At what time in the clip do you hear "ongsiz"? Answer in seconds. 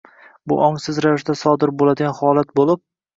0.67-0.99